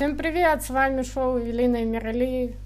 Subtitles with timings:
[0.00, 2.56] Всем привет, с вами шоу Велина и Мирали,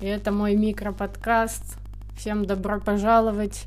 [0.00, 1.76] и это мой микроподкаст.
[2.16, 3.64] Всем добро пожаловать.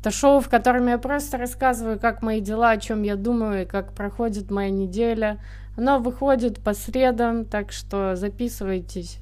[0.00, 3.66] Это шоу, в котором я просто рассказываю, как мои дела, о чем я думаю и
[3.66, 5.44] как проходит моя неделя.
[5.76, 9.18] Оно выходит по средам, так что записывайтесь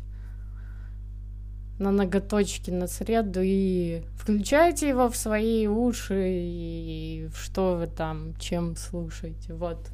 [1.81, 8.77] на ноготочки на среду и включайте его в свои уши и что вы там, чем
[8.77, 9.55] слушаете.
[9.55, 9.91] Вот.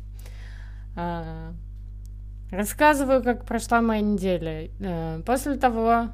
[2.51, 4.71] Рассказываю, как прошла моя неделя.
[4.81, 6.09] Э, после того,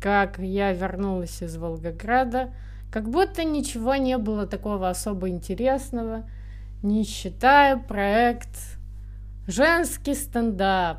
[0.00, 2.50] как я вернулась из Волгограда,
[2.92, 6.24] как будто ничего не было такого особо интересного,
[6.82, 8.78] не считая проект
[9.46, 10.98] «Женский стендап»,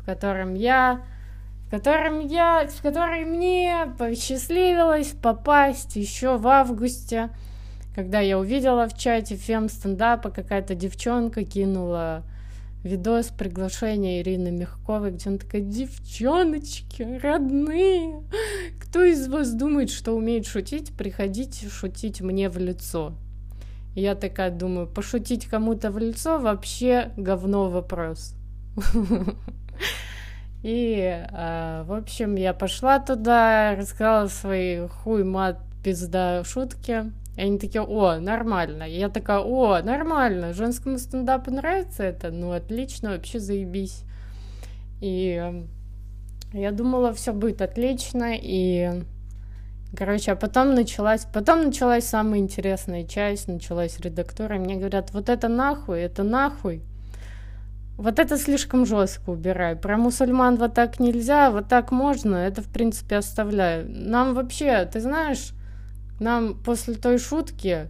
[0.00, 1.02] в котором я
[1.68, 7.28] в котором я, в который мне посчастливилось попасть еще в августе
[7.98, 12.22] когда я увидела в чате фем стендапа, какая-то девчонка кинула
[12.84, 18.22] видос приглашения Ирины Мягковой, где она такая, девчоночки, родные,
[18.80, 23.14] кто из вас думает, что умеет шутить, приходите шутить мне в лицо.
[23.96, 28.36] Я такая думаю, пошутить кому-то в лицо вообще говно вопрос.
[30.62, 37.10] И, э, в общем, я пошла туда, рассказала свои хуй, мат, пизда шутки.
[37.38, 38.82] И они такие, о, нормально.
[38.82, 42.32] И я такая, о, нормально, женскому стендапу нравится это?
[42.32, 44.02] Ну, отлично, вообще заебись.
[45.00, 45.68] И эм,
[46.52, 49.04] я думала, все будет отлично, и
[49.96, 55.30] Короче, а потом началась, потом началась самая интересная часть, началась редактора, и мне говорят, вот
[55.30, 56.82] это нахуй, это нахуй.
[57.96, 59.76] Вот это слишком жестко убирай.
[59.76, 63.86] Про мусульман вот так нельзя, вот так можно, это, в принципе, оставляю.
[63.88, 65.52] Нам вообще, ты знаешь,
[66.20, 67.88] нам после той шутки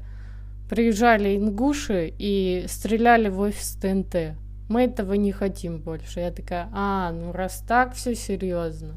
[0.69, 4.37] приезжали ингуши и стреляли в офис ТНТ.
[4.69, 6.21] Мы этого не хотим больше.
[6.21, 8.95] Я такая, а, ну раз так все серьезно.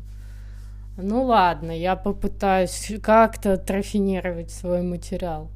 [0.97, 5.49] Ну ладно, я попытаюсь как-то трофинировать свой материал.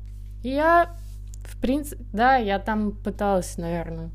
[0.44, 0.96] И я,
[1.44, 4.09] в принципе, да, я там пыталась, наверное,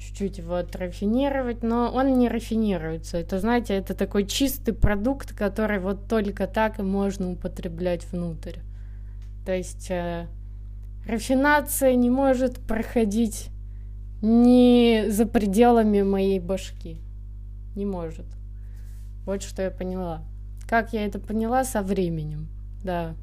[0.00, 3.18] чуть-чуть его отрафинировать, но он не рафинируется.
[3.18, 8.58] Это, знаете, это такой чистый продукт, который вот только так и можно употреблять внутрь.
[9.44, 10.26] То есть э,
[11.06, 13.50] рафинация не может проходить
[14.22, 16.98] ни за пределами моей башки.
[17.76, 18.26] Не может.
[19.26, 20.22] Вот что я поняла.
[20.68, 22.48] Как я это поняла со временем,
[22.82, 23.14] да.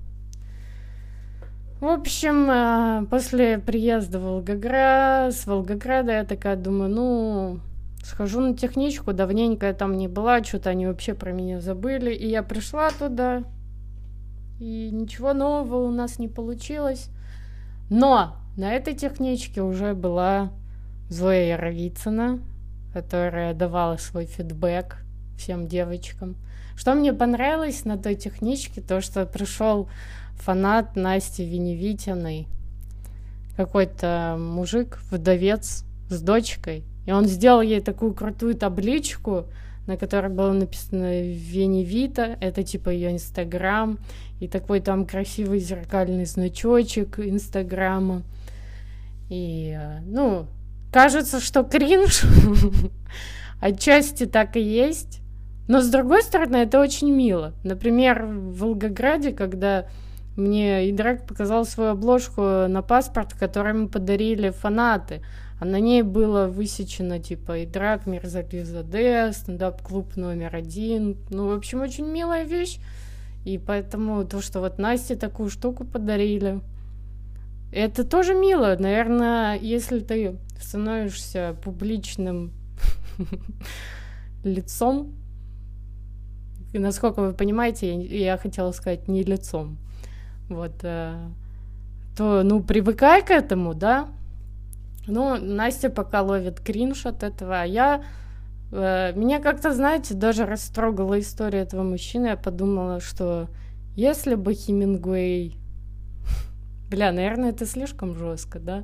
[1.80, 7.60] В общем, э, после приезда в Волгоград, с Волгограда я такая думаю, ну,
[8.04, 12.12] схожу на техничку, давненько я там не была, что-то они вообще про меня забыли.
[12.16, 13.44] И я пришла туда,
[14.60, 17.10] и ничего нового у нас не получилось.
[17.92, 20.50] Но на этой техничке уже была
[21.09, 22.40] Зоя Яровицына,
[22.92, 24.98] которая давала свой фидбэк
[25.38, 26.36] всем девочкам.
[26.75, 29.90] Что мне понравилось на той техничке, то, что пришел
[30.36, 32.48] фанат Насти Веневитиной,
[33.56, 39.46] какой-то мужик, вдовец с дочкой, и он сделал ей такую крутую табличку,
[39.88, 43.97] на которой было написано Веневита, это типа ее инстаграм,
[44.40, 48.22] и такой там красивый зеркальный значочек инстаграма.
[49.30, 50.46] И, ну,
[50.92, 52.24] кажется, что кринж.
[53.62, 55.22] Отчасти так и есть,
[55.67, 57.53] но с другой стороны, это очень мило.
[57.63, 59.85] Например, в Волгограде, когда
[60.38, 65.22] мне Идрак показал свою обложку на паспорт, который ему подарили фанаты.
[65.59, 71.17] А на ней было высечено, типа, Идрак, Мирзализаде, стендап-клуб номер один.
[71.31, 72.78] Ну, в общем, очень милая вещь.
[73.44, 76.61] И поэтому то, что вот Насте такую штуку подарили,
[77.72, 78.75] это тоже мило.
[78.79, 82.51] Наверное, если ты становишься публичным
[84.44, 85.16] лицом,
[86.78, 89.78] и насколько вы понимаете, я, я хотела сказать не лицом,
[90.48, 91.16] вот, э,
[92.16, 94.08] то, ну, привыкай к этому, да.
[95.08, 98.03] Ну, Настя пока ловит кринж от этого, а я...
[98.72, 102.28] Э, меня как-то, знаете, даже растрогала история этого мужчины.
[102.28, 103.50] Я подумала, что
[103.96, 105.58] если бы Хемингуэй...
[106.90, 108.84] Бля, наверное, это слишком жестко, да?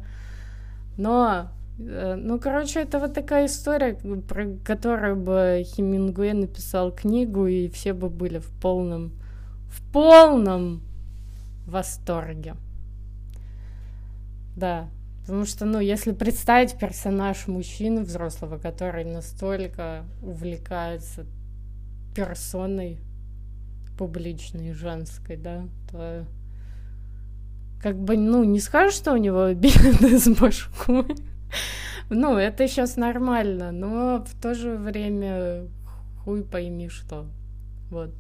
[0.98, 3.96] Но ну, короче, это вот такая история,
[4.28, 9.12] про которую бы Хемингуэй написал книгу, и все бы были в полном,
[9.70, 10.82] в полном
[11.66, 12.56] восторге.
[14.56, 14.88] Да,
[15.22, 21.26] потому что, ну, если представить персонаж мужчины взрослого, который настолько увлекается
[22.16, 23.00] персоной
[23.98, 26.26] публичной, женской, да, то
[27.82, 31.16] как бы, ну, не скажешь, что у него беды с башкой,
[32.10, 35.68] Ну, это сейчас нормально, но в то же время
[36.24, 37.26] хуй пойми что.
[37.90, 38.12] Вот.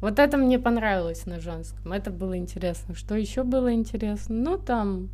[0.00, 1.92] Вот это мне понравилось на женском.
[1.92, 2.94] Это было интересно.
[2.94, 4.34] Что еще было интересно?
[4.34, 5.08] Ну, там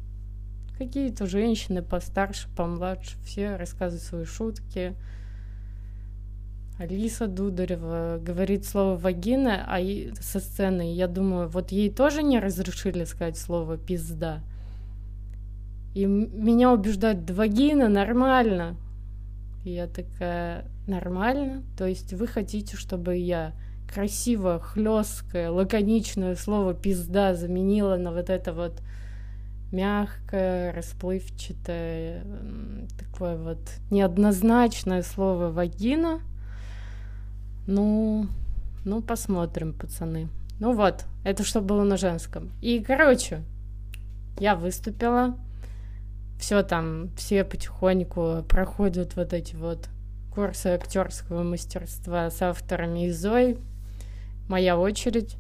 [0.77, 4.97] какие-то женщины постарше, помладше, все рассказывают свои шутки.
[6.79, 9.79] Алиса Дударева говорит слово вагина, а
[10.21, 14.41] со сцены я думаю, вот ей тоже не разрешили сказать слово пизда.
[15.95, 18.77] И меня убеждают, да вагина нормально.
[19.65, 21.63] И я такая, нормально?
[21.77, 23.53] То есть вы хотите, чтобы я
[23.93, 28.81] красиво, хлесткое, лаконичное слово пизда заменила на вот это вот
[29.71, 32.25] мягкое, расплывчатое,
[32.99, 33.59] такое вот
[33.91, 36.21] неоднозначное слово вагина.
[37.67, 38.27] Ну,
[38.85, 40.29] ну посмотрим, пацаны.
[40.59, 42.51] Ну вот, это что было на женском.
[42.61, 43.43] И, короче,
[44.39, 45.37] я выступила.
[46.43, 49.89] Все там, все потихоньку проходят вот эти вот
[50.35, 53.59] курсы актерского мастерства с авторами и Зой.
[54.49, 55.37] Моя очередь.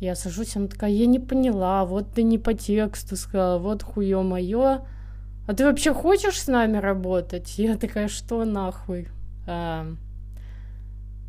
[0.00, 4.22] Я сажусь, она такая, я не поняла, вот ты не по тексту сказала, вот хуё
[4.22, 4.80] моё.
[5.46, 7.58] А ты вообще хочешь с нами работать?
[7.58, 9.08] Я такая, что нахуй?
[9.46, 9.88] А,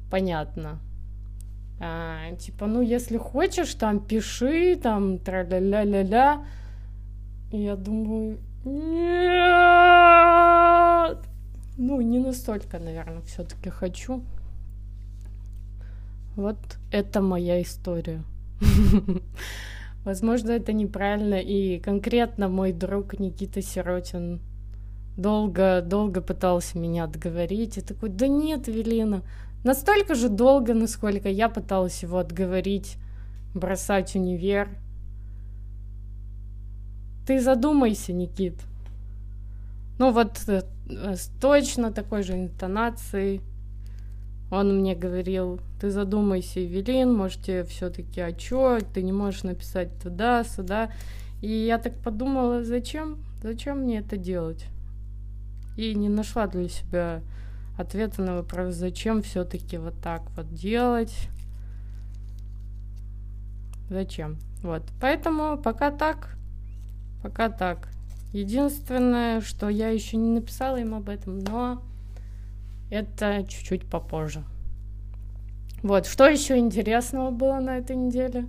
[0.09, 0.79] понятно.
[1.81, 6.45] А, типа, ну, если хочешь, там, пиши, там, тра-ля-ля-ля-ля.
[7.51, 8.39] я думаю!
[12.51, 14.23] Не настолько, наверное, все-таки хочу.
[16.35, 16.57] Вот
[16.91, 18.23] это моя история.
[20.05, 24.39] Возможно, это неправильно, и конкретно мой друг Никита Сиротин
[25.17, 29.21] долго-долго пытался меня отговорить, и такой, да нет, Велина,
[29.63, 32.97] настолько же долго, насколько я пыталась его отговорить
[33.53, 34.69] бросать универ.
[37.27, 38.55] Ты задумайся, Никит.
[40.01, 43.39] Ну вот э, с точно такой же интонацией
[44.49, 50.89] он мне говорил, ты задумайся, Евелин, можете все-таки, а чё, ты не можешь написать туда-сюда.
[51.41, 54.65] И я так подумала, зачем, зачем мне это делать?
[55.77, 57.21] И не нашла для себя
[57.77, 61.29] ответа на вопрос, зачем все-таки вот так вот делать.
[63.87, 64.39] Зачем?
[64.63, 64.81] Вот.
[64.99, 66.35] Поэтому пока так.
[67.21, 67.87] Пока так.
[68.33, 71.81] Единственное, что я еще не написала им об этом, но
[72.89, 74.43] это чуть-чуть попозже.
[75.83, 78.47] Вот, что еще интересного было на этой неделе?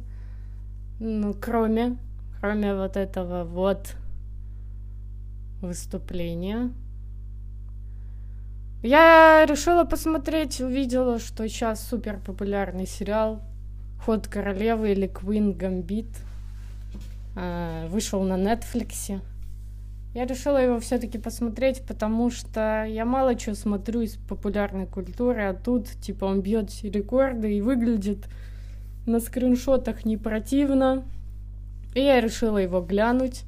[1.00, 1.96] Ну, кроме,
[2.40, 3.96] кроме вот этого вот
[5.62, 6.70] выступления.
[8.82, 13.40] Я решила посмотреть, увидела, что сейчас супер популярный сериал
[14.04, 16.08] «Ход королевы» или «Queen Gambit»
[17.36, 19.20] а, вышел на Нетфликсе.
[20.14, 25.54] Я решила его все-таки посмотреть, потому что я мало чего смотрю из популярной культуры, а
[25.54, 28.26] тут, типа, он бьет рекорды и выглядит
[29.06, 31.04] на скриншотах не противно.
[31.94, 33.44] И я решила его глянуть.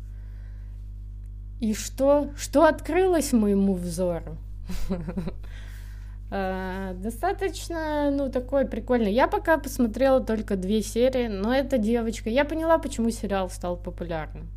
[1.60, 2.30] И что?
[2.36, 4.36] Что открылось моему взору?
[6.36, 9.12] А, достаточно, ну, такой прикольный.
[9.12, 12.28] Я пока посмотрела только две серии, но эта девочка...
[12.28, 14.48] Я поняла, почему сериал стал популярным.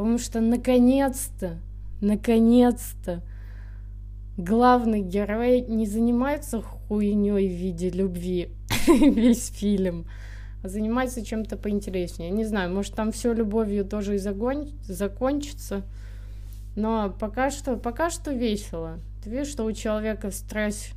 [0.00, 1.58] Потому что наконец-то,
[2.00, 3.22] наконец-то
[4.38, 8.48] главный герой не занимается хуйней в виде любви
[8.88, 10.06] весь фильм,
[10.62, 12.30] а занимается чем-то поинтереснее.
[12.30, 14.70] Не знаю, может там все любовью тоже и загон...
[14.84, 15.82] закончится.
[16.76, 19.00] Но пока что, пока что весело.
[19.22, 20.94] Ты видишь, что у человека страсть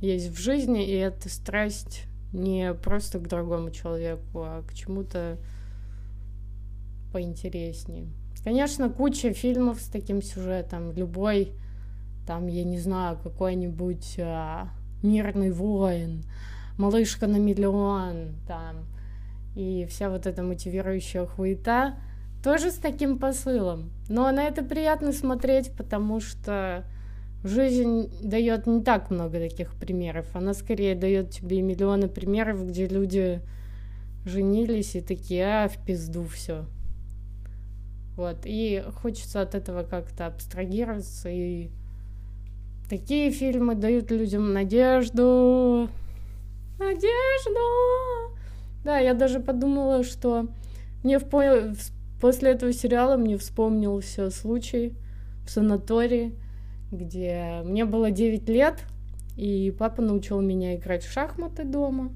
[0.00, 5.36] есть в жизни, и эта страсть не просто к другому человеку, а к чему-то
[7.12, 8.08] поинтереснее.
[8.42, 10.92] Конечно, куча фильмов с таким сюжетом.
[10.92, 11.52] Любой,
[12.26, 14.68] там, я не знаю, какой-нибудь а,
[15.02, 16.24] мирный воин,
[16.78, 18.86] малышка на миллион, там,
[19.54, 21.96] и вся вот эта мотивирующая хуета,
[22.42, 23.90] тоже с таким посылом.
[24.08, 26.84] Но на это приятно смотреть, потому что
[27.44, 30.26] жизнь дает не так много таких примеров.
[30.34, 33.42] Она скорее дает тебе миллионы примеров, где люди
[34.24, 36.64] женились и такие, а, в пизду все.
[38.20, 38.40] Вот.
[38.44, 41.30] И хочется от этого как-то абстрагироваться.
[41.30, 41.70] И
[42.90, 45.88] такие фильмы дают людям надежду.
[46.78, 47.60] Надежду!
[48.84, 50.48] Да, я даже подумала, что
[51.02, 51.42] мне в по...
[52.20, 54.92] после этого сериала мне вспомнился случай
[55.46, 56.34] в санатории,
[56.92, 58.84] где мне было 9 лет,
[59.38, 62.12] и папа научил меня играть в шахматы дома.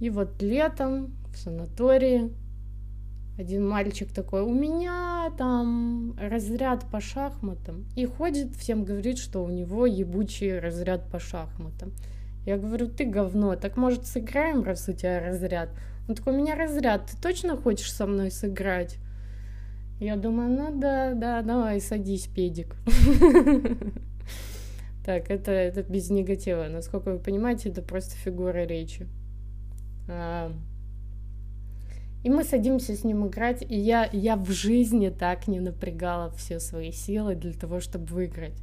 [0.00, 2.32] И вот летом в санатории
[3.38, 7.86] один мальчик такой, у меня там разряд по шахматам.
[7.96, 11.92] И ходит, всем говорит, что у него ебучий разряд по шахматам.
[12.44, 15.70] Я говорю, ты говно, так может сыграем, раз у тебя разряд?
[16.08, 18.98] Он такой, у меня разряд, ты точно хочешь со мной сыграть?
[20.00, 22.76] Я думаю, ну да, да, давай, садись, педик.
[25.04, 26.68] Так, это, это без негатива.
[26.68, 29.08] Насколько вы понимаете, это просто фигура речи.
[32.22, 36.60] И мы садимся с ним играть, и я, я в жизни так не напрягала все
[36.60, 38.60] свои силы для того, чтобы выиграть.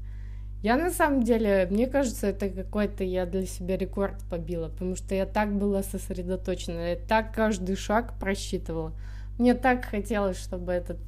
[0.62, 5.16] Я на самом деле, мне кажется, это какой-то я для себя рекорд побила, потому что
[5.16, 8.94] я так была сосредоточена, я так каждый шаг просчитывала.
[9.38, 11.00] Мне так хотелось, чтобы этот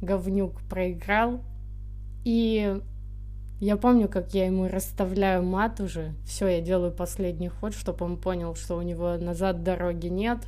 [0.00, 1.40] говнюк проиграл.
[2.24, 2.80] И
[3.60, 6.14] я помню, как я ему расставляю мат уже.
[6.24, 10.38] Все, я делаю последний ход, чтобы он понял, что у него назад дороги нет,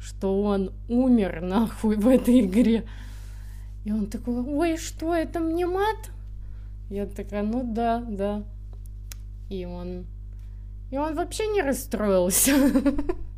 [0.00, 2.84] что он умер нахуй в этой игре.
[3.84, 6.10] И он такой, ой, что, это мне мат?
[6.88, 8.42] Я такая, ну да, да.
[9.48, 10.06] И он...
[10.90, 12.52] И он вообще не расстроился.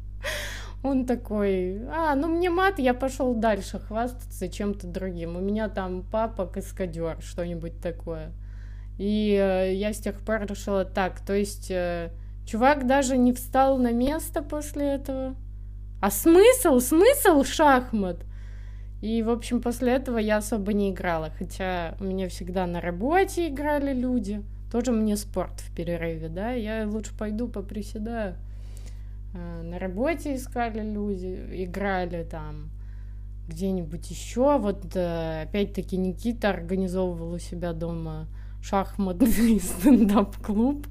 [0.83, 5.37] Он такой, а, ну мне мат, я пошел дальше хвастаться чем-то другим.
[5.37, 8.33] У меня там папа каскадер, что-нибудь такое.
[8.99, 12.11] И э, я с тех пор решила так, то есть э,
[12.45, 15.37] чувак даже не встал на место после этого.
[16.03, 18.25] А смысл, смысл шахмат?
[19.03, 23.47] И, в общем, после этого я особо не играла, хотя у меня всегда на работе
[23.47, 24.43] играли люди.
[24.73, 28.35] Тоже мне спорт в перерыве, да, я лучше пойду поприседаю.
[29.33, 32.71] Э, на работе искали люди, играли там
[33.47, 34.59] где-нибудь еще.
[34.59, 38.27] Вот э, опять-таки Никита организовывал у себя дома
[38.61, 40.85] шахматный стендап-клуб.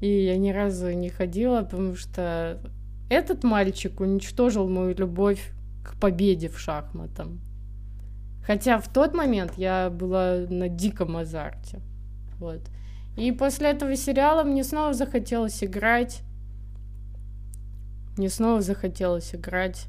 [0.00, 2.60] И я ни разу не ходила, потому что
[3.10, 5.52] этот мальчик уничтожил мою любовь
[5.84, 7.40] к победе в шахматам.
[8.46, 11.80] Хотя в тот момент я была на диком азарте.
[12.38, 12.60] Вот.
[13.16, 16.22] И после этого сериала мне снова захотелось играть.
[18.16, 19.86] Мне снова захотелось играть.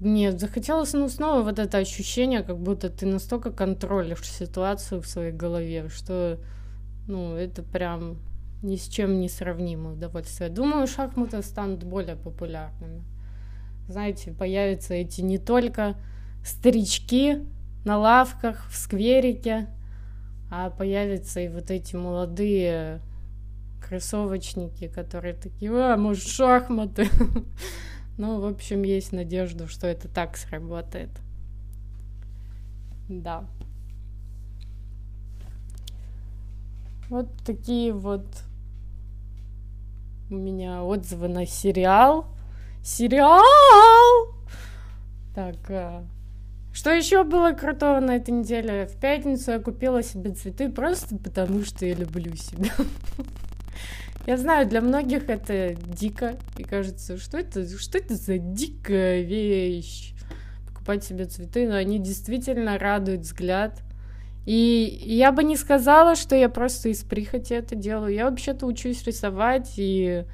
[0.00, 5.32] Нет, захотелось, ну, снова вот это ощущение, как будто ты настолько контролишь ситуацию в своей
[5.32, 6.38] голове, что,
[7.06, 8.16] ну, это прям
[8.62, 10.50] ни с чем не сравнимое удовольствие.
[10.50, 13.02] Думаю, шахматы станут более популярными.
[13.88, 15.96] Знаете, появятся эти не только
[16.44, 17.46] старички
[17.84, 19.68] на лавках, в скверике,
[20.50, 23.00] а появятся и вот эти молодые
[23.80, 27.08] кроссовочники, которые такие, а, может, шахматы.
[28.18, 31.08] Ну, в общем, есть надежда, что это так сработает.
[33.08, 33.46] Да.
[37.08, 38.26] Вот такие вот
[40.30, 42.26] у меня отзывы на сериал.
[42.84, 43.42] Сериал!
[45.34, 46.04] Так, а...
[46.72, 48.86] что еще было крутого на этой неделе?
[48.86, 52.70] В пятницу я купила себе цветы просто потому, что я люблю себя.
[54.26, 60.12] Я знаю, для многих это дико, и кажется, что это, что это за дикая вещь?
[60.68, 63.80] Покупать себе цветы, но они действительно радуют взгляд.
[64.46, 68.14] И я бы не сказала, что я просто из прихоти это делаю.
[68.14, 70.24] Я вообще-то учусь рисовать и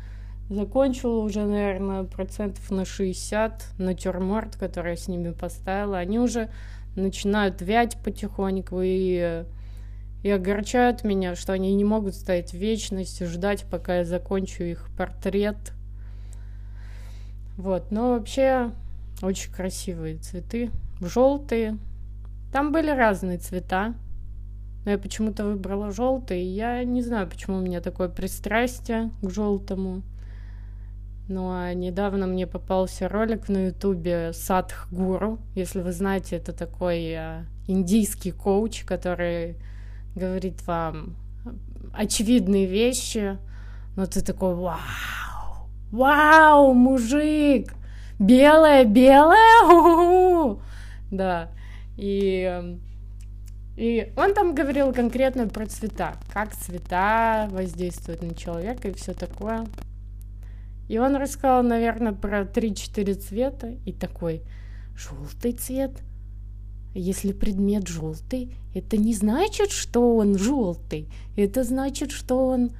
[0.49, 5.99] закончила уже, наверное, процентов на 60 натюрморт, который я с ними поставила.
[5.99, 6.51] Они уже
[6.95, 9.45] начинают вять потихоньку и,
[10.23, 12.57] и огорчают меня, что они не могут стоять в
[13.21, 15.57] и ждать, пока я закончу их портрет.
[17.57, 18.71] Вот, но вообще
[19.23, 20.71] очень красивые цветы,
[21.01, 21.79] желтые,
[22.57, 23.93] там были разные цвета,
[24.87, 26.43] но я почему-то выбрала желтый.
[26.43, 30.01] Я не знаю, почему у меня такое пристрастие к желтому.
[31.29, 35.39] Ну а недавно мне попался ролик на ютубе Садх Гуру.
[35.55, 39.57] Если вы знаете, это такой а, индийский коуч, который
[40.15, 41.15] говорит вам
[41.93, 43.37] очевидные вещи,
[43.97, 47.75] но ты такой, вау, вау, мужик,
[48.19, 50.57] белое, белое,
[51.11, 51.51] да,
[51.97, 52.79] и,
[53.77, 59.67] и он там говорил конкретно про цвета, как цвета воздействуют на человека и все такое.
[60.89, 64.43] И он рассказал, наверное, про 3-4 цвета и такой,
[64.97, 65.93] желтый цвет,
[66.95, 72.71] если предмет желтый, это не значит, что он желтый, это значит, что он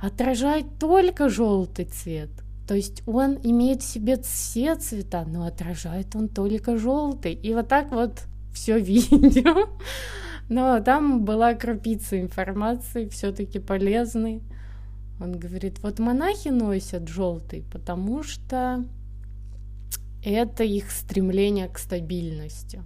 [0.00, 2.30] отражает только желтый цвет.
[2.68, 7.32] То есть он имеет в себе все цвета, но отражает он только желтый.
[7.32, 8.20] И вот так вот
[8.58, 9.68] все видео.
[10.48, 14.42] Но там была крупица информации, все-таки полезной.
[15.20, 18.84] Он говорит, вот монахи носят желтый, потому что
[20.24, 22.82] это их стремление к стабильности.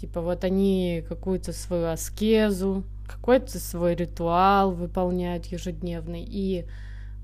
[0.00, 6.66] Типа вот они какую-то свою аскезу, какой-то свой ритуал выполняют ежедневный, и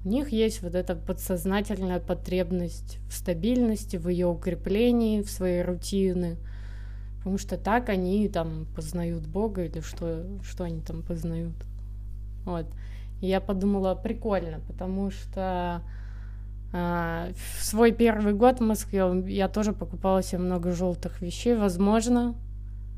[0.05, 6.39] у них есть вот эта подсознательная потребность в стабильности, в ее укреплении, в своей рутины,
[7.23, 11.55] потому что так они там познают Бога или что, что они там познают.
[12.45, 12.67] Вот.
[13.21, 15.83] И я подумала, прикольно, потому что
[16.73, 21.55] а, в свой первый год в Москве я тоже покупала себе много желтых вещей.
[21.55, 22.35] Возможно,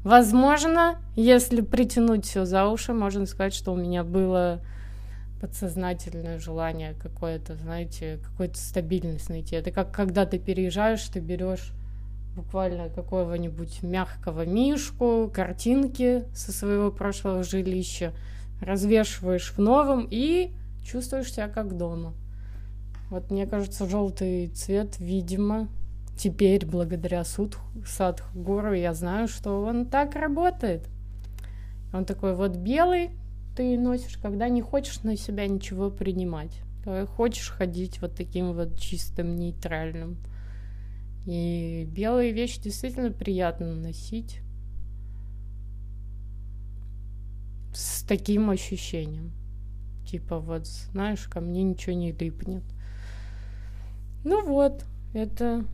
[0.05, 4.63] возможно, если притянуть все за уши, можно сказать, что у меня было
[5.43, 9.55] подсознательное желание какое-то, знаете, какую-то стабильность найти.
[9.55, 11.75] Это как когда ты переезжаешь, ты берешь
[12.35, 18.13] буквально какого-нибудь мягкого мишку, картинки со своего прошлого жилища,
[18.61, 20.53] развешиваешь в новом и
[20.85, 22.15] чувствуешь себя как дома.
[23.11, 25.69] Вот мне кажется, желтый цвет, видимо,
[26.17, 30.89] теперь благодаря суд, Садхгуру я знаю, что он так работает.
[31.93, 33.11] Он такой вот белый,
[33.57, 36.61] ты носишь, когда не хочешь на себя ничего принимать.
[37.17, 40.19] Хочешь ходить вот таким вот чистым, нейтральным.
[41.27, 44.41] И белые вещи действительно приятно носить.
[47.73, 49.33] С таким ощущением.
[50.07, 52.63] Типа вот, знаешь, ко мне ничего не липнет.
[54.23, 55.65] Ну вот, это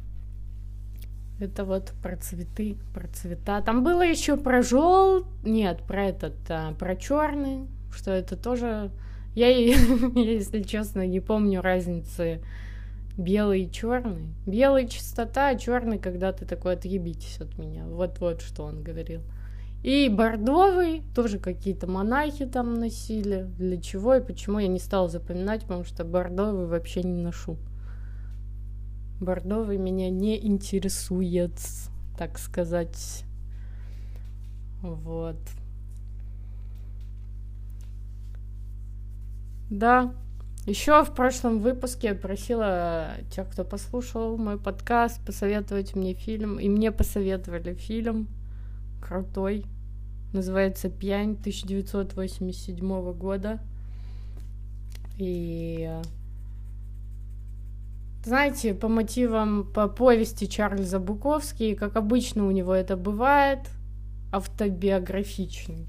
[1.41, 3.63] это вот про цветы, про цвета.
[3.63, 5.25] Там было еще про жел...
[5.43, 8.91] Нет, про этот, а, про черный, что это тоже...
[9.35, 9.49] Я,
[10.15, 12.43] если честно, не помню разницы
[13.17, 14.35] белый и черный.
[14.47, 17.85] Белый чистота, а черный, когда ты такой отъебитесь от меня.
[17.87, 19.23] Вот-вот, что он говорил.
[19.83, 23.49] И бордовый, тоже какие-то монахи там носили.
[23.57, 27.57] Для чего и почему я не стала запоминать, потому что бордовый вообще не ношу.
[29.21, 31.53] Бордовый меня не интересует,
[32.19, 33.25] так сказать.
[34.83, 35.39] Вот.
[39.71, 40.13] Да.
[40.71, 46.61] Еще в прошлом выпуске я просила тех, кто послушал мой подкаст, посоветовать мне фильм.
[46.61, 48.29] И мне посоветовали фильм
[49.03, 49.65] крутой.
[50.33, 53.59] Называется «Пьянь» 1987 года.
[55.19, 55.91] И
[58.25, 63.59] знаете, по мотивам, по повести Чарльза Буковски, как обычно у него это бывает,
[64.31, 65.89] автобиографичный.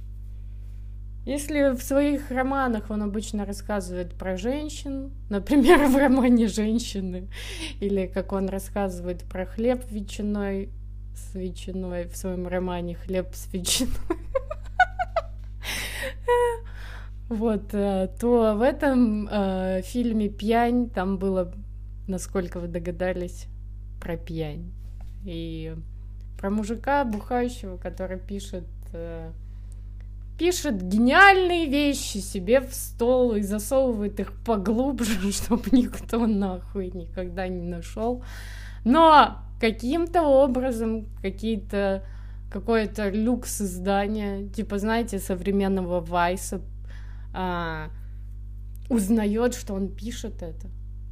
[1.26, 7.28] Если в своих романах он обычно рассказывает про женщин, например, в романе «Женщины»,
[7.80, 10.70] или как он рассказывает про хлеб ветчиной,
[11.16, 13.94] с ветчиной в своем романе «Хлеб с ветчиной»,
[17.30, 21.54] вот, э, то в этом э, фильме «Пьянь» там было
[22.08, 23.48] насколько вы догадались,
[24.00, 24.72] про пьянь.
[25.26, 25.76] И
[26.40, 29.32] про мужика бухающего, который пишет э,
[30.42, 37.62] пишет гениальные вещи себе в стол и засовывает их поглубже, чтобы никто нахуй никогда не
[37.62, 38.24] нашел.
[38.84, 42.04] Но каким-то образом какие-то
[42.52, 46.62] какое-то люкс издания, типа, знаете, современного Вайса,
[47.34, 47.90] а,
[48.90, 50.68] узнает, что он пишет это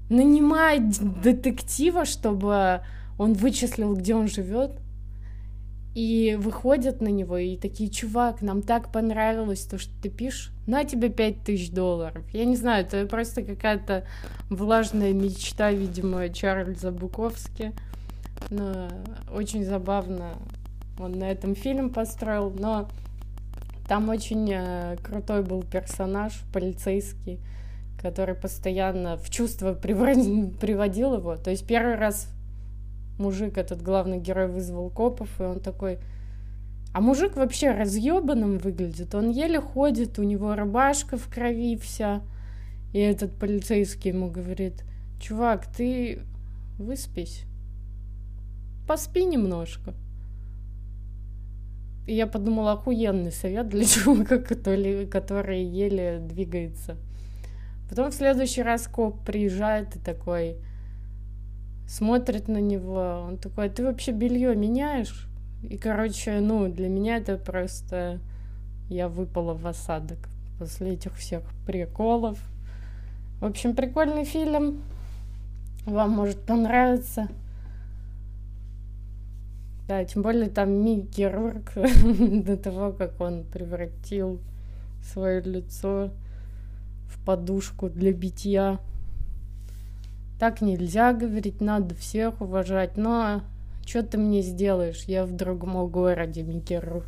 [0.09, 0.89] нанимает
[1.21, 2.81] детектива, чтобы
[3.19, 4.71] он вычислил, где он живет,
[5.95, 10.83] и выходят на него, и такие, чувак, нам так понравилось то, что ты пишешь, на
[10.83, 12.23] тебе пять тысяч долларов.
[12.31, 14.05] Я не знаю, это просто какая-то
[14.49, 17.73] влажная мечта, видимо, Чарльза Буковски.
[18.49, 18.87] Но
[19.33, 20.33] очень забавно
[20.99, 22.87] он на этом фильм построил, но
[23.87, 27.39] там очень э, крутой был персонаж, полицейский,
[28.01, 31.35] который постоянно в чувство приводил его.
[31.37, 32.27] То есть первый раз
[33.19, 35.99] мужик, этот главный герой, вызвал копов, и он такой...
[36.91, 39.13] А мужик вообще разъебанным выглядит.
[39.13, 42.23] Он еле ходит, у него рубашка в крови вся.
[42.93, 44.83] И этот полицейский ему говорит,
[45.19, 46.23] чувак, ты
[46.79, 47.43] выспись.
[48.87, 49.93] Поспи немножко.
[52.07, 56.97] И я подумала, охуенный совет для чувака, который, который еле двигается.
[57.87, 60.57] Потом в следующий раз коп приезжает и такой
[61.89, 63.25] смотрит на него.
[63.27, 65.27] Он такой, ты вообще белье меняешь?
[65.63, 68.19] И, короче, ну, для меня это просто...
[68.89, 70.17] Я выпала в осадок
[70.57, 72.39] после этих всех приколов.
[73.39, 74.81] В общем, прикольный фильм.
[75.85, 77.27] Вам может понравиться.
[79.87, 84.39] Да, тем более там Микки Рурк до того, как он превратил
[85.03, 86.11] свое лицо
[87.07, 88.79] в подушку для битья.
[90.39, 92.95] Так нельзя говорить, надо всех уважать.
[92.95, 93.41] Но
[93.85, 95.03] что ты мне сделаешь?
[95.03, 97.05] Я в другом городе, Микерург.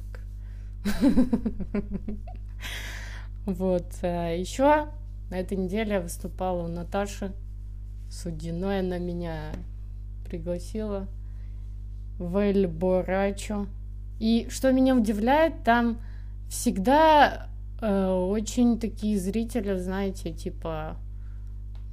[3.45, 3.85] Вот.
[4.03, 4.89] А Еще
[5.31, 7.33] на этой неделе я выступала у Наташи
[8.09, 8.81] Судиной.
[8.81, 9.53] Она меня
[10.25, 11.07] пригласила
[12.19, 13.65] в Эль Борачо.
[14.19, 15.99] И что меня удивляет, там
[16.49, 17.47] всегда
[17.81, 20.97] э, очень такие зрители, знаете, типа,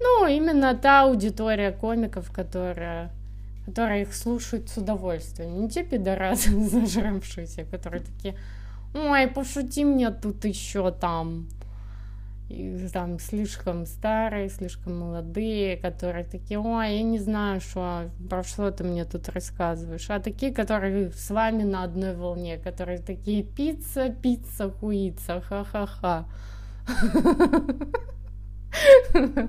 [0.01, 3.11] ну, именно та аудитория комиков, которая,
[3.67, 5.61] которая их слушает с удовольствием.
[5.61, 8.37] Не те пидорасы зажравшиеся, которые такие,
[8.95, 11.49] ой, пошути мне тут еще там
[12.49, 18.71] и там слишком старые, слишком молодые, которые такие, ой, я не знаю, что, про что
[18.71, 20.09] ты мне тут рассказываешь.
[20.09, 26.25] А такие, которые с вами на одной волне, которые такие, пицца, пицца, хуица, ха-ха-ха.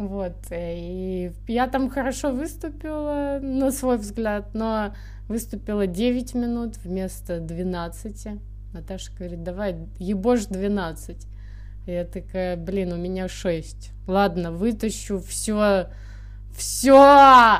[0.00, 4.94] Вот, и я там хорошо выступила, на свой взгляд, но
[5.28, 8.40] выступила 9 минут вместо 12.
[8.72, 11.26] Наташа говорит, давай, ебошь 12.
[11.86, 13.92] Я такая, блин, у меня шесть.
[14.06, 15.88] Ладно, вытащу все,
[16.56, 17.58] все.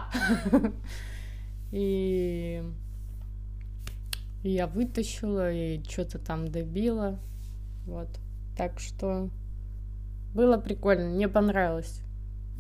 [1.72, 2.62] И
[4.44, 7.18] я вытащила и что-то там добила.
[7.85, 8.09] Вот.
[8.57, 9.29] Так что
[10.33, 12.00] было прикольно, мне понравилось.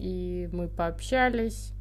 [0.00, 1.72] И мы пообщались,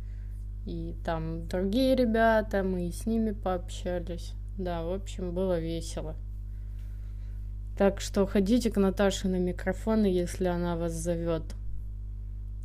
[0.66, 4.34] и там другие ребята, мы с ними пообщались.
[4.58, 6.16] Да, в общем, было весело.
[7.78, 11.44] Так что ходите к Наташе на микрофоны, если она вас зовет.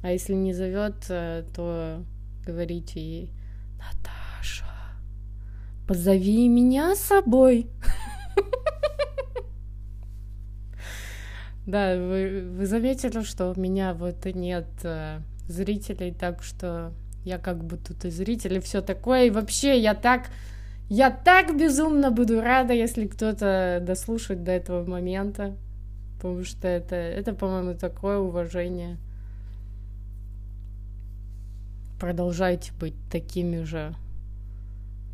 [0.03, 2.05] А если не зовет, э, то
[2.45, 3.33] говорите ей,
[3.79, 4.67] Наташа,
[5.87, 7.69] позови меня с собой.
[11.67, 16.93] Да, вы, вы заметили, что у меня вот нет э, зрителей, так что
[17.25, 19.27] я как бы тут и зритель, и все такое.
[19.27, 20.31] И вообще я так
[20.91, 25.57] я так безумно буду рада, если кто-то дослушает до этого момента,
[26.17, 28.99] потому что это, это по-моему, такое уважение.
[31.99, 33.95] Продолжайте быть такими же,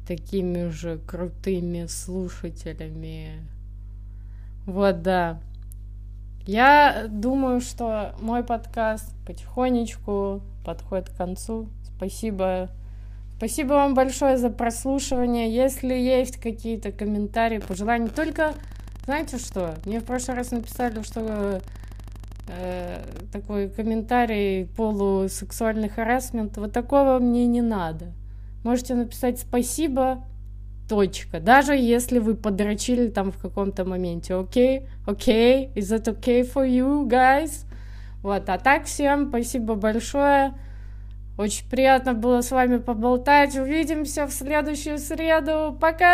[0.09, 3.47] такими же крутыми слушателями.
[4.67, 5.41] Вот, да.
[6.47, 11.69] Я думаю, что мой подкаст потихонечку подходит к концу.
[11.97, 12.71] Спасибо
[13.41, 15.51] Спасибо вам большое за прослушивание.
[15.51, 18.53] Если есть какие-то комментарии, пожелания, только
[19.07, 19.77] знаете что?
[19.87, 21.63] Мне в прошлый раз написали, что
[22.49, 26.59] э, такой комментарий полусексуальный харасмент.
[26.59, 28.13] Вот такого мне не надо.
[28.63, 30.23] Можете написать спасибо,
[30.91, 31.39] точка.
[31.39, 34.35] Даже если вы подрочили там в каком-то моменте.
[34.35, 34.81] Окей?
[34.81, 34.89] Okay?
[35.07, 35.71] Окей?
[35.77, 37.65] Is that okay for you, guys?
[38.23, 40.53] Вот, а так всем спасибо большое.
[41.39, 43.57] Очень приятно было с вами поболтать.
[43.57, 45.79] Увидимся в следующую среду.
[45.81, 46.11] Пока!